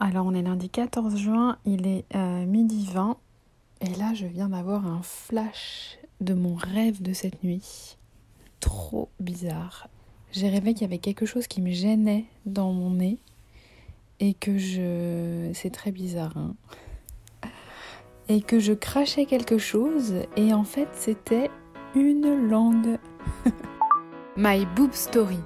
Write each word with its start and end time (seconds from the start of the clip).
Alors 0.00 0.24
on 0.26 0.34
est 0.34 0.42
lundi 0.42 0.70
14 0.70 1.16
juin, 1.16 1.58
il 1.66 1.86
est 1.86 2.06
euh, 2.14 2.46
midi 2.46 2.88
20 2.90 3.18
et 3.82 3.94
là 3.96 4.14
je 4.14 4.26
viens 4.26 4.48
d'avoir 4.48 4.86
un 4.86 5.02
flash 5.02 5.98
de 6.22 6.32
mon 6.32 6.54
rêve 6.54 7.02
de 7.02 7.12
cette 7.12 7.44
nuit. 7.44 7.98
Trop 8.60 9.10
bizarre. 9.20 9.88
J'ai 10.32 10.48
rêvé 10.48 10.72
qu'il 10.72 10.82
y 10.82 10.84
avait 10.84 10.98
quelque 10.98 11.26
chose 11.26 11.46
qui 11.46 11.60
me 11.60 11.70
gênait 11.70 12.24
dans 12.46 12.72
mon 12.72 12.90
nez 12.90 13.18
et 14.20 14.32
que 14.32 14.56
je... 14.58 15.50
C'est 15.54 15.70
très 15.70 15.92
bizarre. 15.92 16.36
Hein 16.36 16.54
et 18.30 18.40
que 18.40 18.60
je 18.60 18.72
crachais 18.72 19.26
quelque 19.26 19.58
chose 19.58 20.14
et 20.36 20.54
en 20.54 20.64
fait 20.64 20.88
c'était 20.94 21.50
une 21.94 22.48
langue. 22.48 22.98
My 24.36 24.64
Boob 24.76 24.92
Story, 24.92 25.40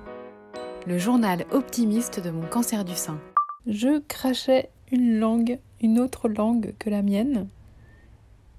le 0.87 0.99
journal 0.99 1.47
optimiste 1.51 2.21
de 2.21 2.31
mon 2.31 2.47
cancer 2.47 2.85
du 2.85 2.95
sein. 2.95 3.19
Je 3.67 4.01
crachais 4.01 4.69
une 4.93 5.19
langue, 5.19 5.59
une 5.81 5.99
autre 5.99 6.29
langue 6.29 6.75
que 6.79 6.91
la 6.91 7.03
mienne. 7.03 7.49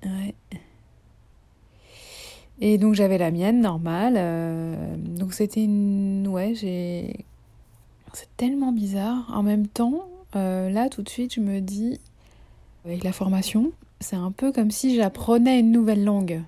Ouais. 0.03 0.35
Et 2.61 2.77
donc 2.77 2.93
j'avais 2.93 3.17
la 3.17 3.31
mienne 3.31 3.61
normale. 3.61 4.15
Euh, 4.17 4.95
donc 4.97 5.33
c'était 5.33 5.63
une. 5.63 6.27
Ouais, 6.27 6.53
j'ai. 6.55 7.25
C'est 8.13 8.29
tellement 8.37 8.71
bizarre. 8.71 9.25
En 9.33 9.43
même 9.43 9.67
temps, 9.67 10.07
euh, 10.35 10.69
là 10.69 10.89
tout 10.89 11.01
de 11.01 11.09
suite, 11.09 11.33
je 11.35 11.41
me 11.41 11.59
dis, 11.59 11.99
avec 12.85 13.03
la 13.03 13.11
formation, 13.11 13.71
c'est 13.99 14.15
un 14.15 14.31
peu 14.31 14.51
comme 14.51 14.71
si 14.71 14.95
j'apprenais 14.95 15.59
une 15.59 15.71
nouvelle 15.71 16.03
langue. 16.03 16.41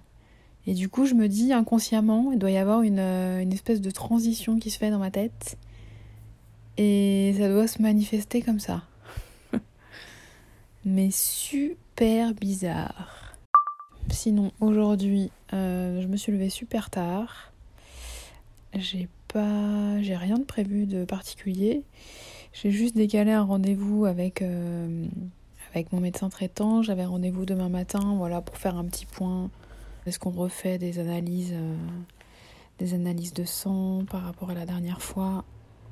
Et 0.65 0.73
du 0.73 0.89
coup, 0.89 1.05
je 1.05 1.13
me 1.13 1.27
dis 1.27 1.53
inconsciemment, 1.53 2.31
il 2.33 2.39
doit 2.39 2.51
y 2.51 2.57
avoir 2.57 2.81
une, 2.81 2.99
euh, 2.99 3.41
une, 3.41 3.53
espèce 3.53 3.79
de 3.79 3.89
transition 3.89 4.59
qui 4.59 4.69
se 4.69 4.77
fait 4.77 4.91
dans 4.91 4.99
ma 4.99 5.11
tête. 5.11 5.57
Et 6.77 7.16
ça 7.37 7.49
doit 7.49 7.67
se 7.67 7.81
manifester 7.81 8.41
comme 8.41 8.59
ça. 8.59 8.83
Mais 10.85 11.09
super 11.11 12.33
bizarre. 12.33 13.35
Sinon, 14.09 14.51
aujourd'hui, 14.59 15.31
euh, 15.53 16.01
je 16.01 16.07
me 16.07 16.17
suis 16.17 16.31
levée 16.31 16.49
super 16.49 16.89
tard. 16.89 17.51
J'ai 18.73 19.07
pas. 19.27 20.01
J'ai 20.01 20.15
rien 20.15 20.37
de 20.37 20.43
prévu 20.43 20.85
de 20.85 21.05
particulier. 21.05 21.83
J'ai 22.53 22.71
juste 22.71 22.95
décalé 22.95 23.31
un 23.31 23.43
rendez-vous 23.43 24.05
avec. 24.05 24.41
Euh, 24.41 25.05
avec 25.73 25.91
mon 25.93 25.99
médecin 25.99 26.29
traitant. 26.29 26.81
J'avais 26.81 27.05
rendez-vous 27.05 27.45
demain 27.45 27.69
matin, 27.69 28.15
voilà, 28.17 28.41
pour 28.41 28.57
faire 28.57 28.77
un 28.77 28.85
petit 28.85 29.05
point. 29.05 29.49
Est-ce 30.05 30.17
qu'on 30.17 30.31
refait 30.31 30.77
des 30.77 30.99
analyses, 30.99 31.53
euh, 31.53 31.75
des 32.79 32.93
analyses 32.93 33.33
de 33.33 33.43
sang 33.43 34.03
par 34.09 34.23
rapport 34.23 34.49
à 34.49 34.53
la 34.53 34.65
dernière 34.65 35.01
fois? 35.01 35.43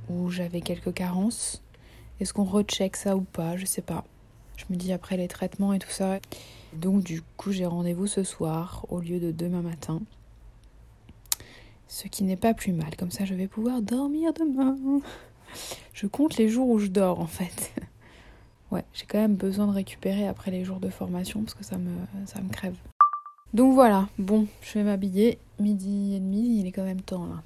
Où 0.09 0.29
j'avais 0.29 0.61
quelques 0.61 0.93
carences 0.93 1.61
Est-ce 2.19 2.33
qu'on 2.33 2.43
recheck 2.43 2.95
ça 2.95 3.15
ou 3.15 3.21
pas? 3.21 3.57
Je 3.57 3.65
sais 3.65 3.81
pas. 3.81 4.03
Je 4.57 4.65
me 4.69 4.75
dis 4.75 4.93
après 4.93 5.17
les 5.17 5.27
traitements 5.27 5.73
et 5.73 5.79
tout 5.79 5.89
ça. 5.89 6.19
Donc 6.73 7.03
du 7.03 7.21
coup, 7.37 7.51
j'ai 7.51 7.65
rendez-vous 7.65 8.07
ce 8.07 8.23
soir 8.23 8.85
au 8.89 8.99
lieu 8.99 9.19
de 9.19 9.31
demain 9.31 9.61
matin. 9.61 10.01
Ce 11.87 12.07
qui 12.07 12.23
n'est 12.23 12.35
pas 12.35 12.53
plus 12.53 12.73
mal. 12.73 12.95
Comme 12.97 13.11
ça, 13.11 13.25
je 13.25 13.33
vais 13.33 13.47
pouvoir 13.47 13.81
dormir 13.81 14.33
demain. 14.33 14.75
Je 15.93 16.07
compte 16.07 16.37
les 16.37 16.49
jours 16.49 16.69
où 16.69 16.79
je 16.79 16.87
dors 16.87 17.19
en 17.19 17.27
fait. 17.27 17.73
ouais, 18.71 18.83
j'ai 18.93 19.05
quand 19.05 19.19
même 19.19 19.35
besoin 19.35 19.67
de 19.67 19.71
récupérer 19.71 20.27
après 20.27 20.51
les 20.51 20.65
jours 20.65 20.79
de 20.79 20.89
formation 20.89 21.41
parce 21.41 21.53
que 21.53 21.63
ça 21.63 21.77
me, 21.77 21.91
ça 22.25 22.41
me 22.41 22.49
crève. 22.49 22.75
Donc 23.53 23.73
voilà, 23.73 24.09
bon, 24.17 24.47
je 24.61 24.73
vais 24.73 24.83
m'habiller. 24.83 25.37
Midi 25.59 26.15
et 26.15 26.19
demi, 26.19 26.59
il 26.59 26.67
est 26.67 26.73
quand 26.73 26.83
même 26.83 27.01
temps 27.01 27.25
là. 27.25 27.41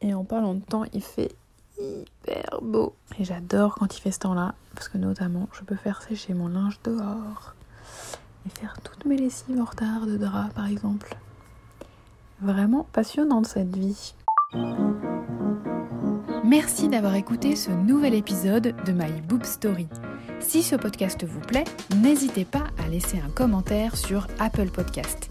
Et 0.00 0.14
en 0.14 0.22
parlant 0.24 0.54
de 0.54 0.60
temps, 0.60 0.84
il 0.92 1.02
fait 1.02 1.32
hyper 1.78 2.58
beau. 2.62 2.94
Et 3.18 3.24
j'adore 3.24 3.74
quand 3.74 3.96
il 3.96 4.00
fait 4.00 4.10
ce 4.10 4.20
temps-là, 4.20 4.54
parce 4.74 4.88
que 4.88 4.98
notamment, 4.98 5.48
je 5.52 5.62
peux 5.62 5.76
faire 5.76 6.02
sécher 6.02 6.34
mon 6.34 6.48
linge 6.48 6.78
dehors 6.84 7.54
et 8.46 8.50
faire 8.50 8.76
toutes 8.82 9.04
mes 9.04 9.16
lessives 9.16 9.60
en 9.60 9.64
retard 9.64 10.06
de 10.06 10.16
drap, 10.16 10.48
par 10.54 10.66
exemple. 10.66 11.16
Vraiment 12.40 12.86
passionnante 12.92 13.46
cette 13.46 13.74
vie. 13.74 14.14
Merci 16.44 16.88
d'avoir 16.88 17.14
écouté 17.16 17.56
ce 17.56 17.70
nouvel 17.70 18.14
épisode 18.14 18.74
de 18.84 18.92
My 18.92 19.20
Boob 19.20 19.44
Story. 19.44 19.88
Si 20.38 20.62
ce 20.62 20.76
podcast 20.76 21.24
vous 21.24 21.40
plaît, 21.40 21.64
n'hésitez 21.96 22.44
pas 22.44 22.64
à 22.78 22.88
laisser 22.88 23.18
un 23.18 23.30
commentaire 23.30 23.96
sur 23.96 24.28
Apple 24.38 24.68
Podcast. 24.68 25.30